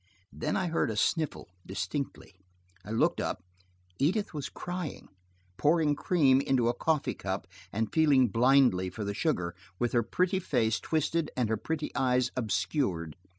Then 0.33 0.57
I 0.57 0.65
heard 0.65 0.89
a 0.89 0.97
sniffle, 0.97 1.47
distinctly. 1.63 2.33
I 2.83 2.89
looked 2.89 3.21
up. 3.21 3.43
Edith 3.99 4.33
was 4.33 4.49
crying–pouring 4.49 5.95
cream 5.95 6.41
into 6.41 6.69
a 6.69 6.73
coffee 6.73 7.13
cup, 7.13 7.45
and 7.71 7.93
feeling 7.93 8.29
blindly 8.29 8.89
for 8.89 9.03
the 9.05 9.13
sugar, 9.13 9.53
with 9.77 9.91
her 9.91 10.01
pretty 10.01 10.39
face 10.39 10.79
twisted 10.79 11.29
and 11.37 11.49
her 11.49 11.57
pretty 11.57 11.95
eyes 11.95 12.31
obscured. 12.35 13.15